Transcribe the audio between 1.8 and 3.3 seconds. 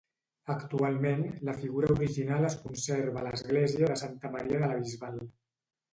original es conserva a